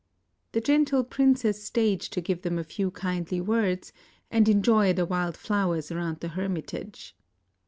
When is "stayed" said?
1.63-2.01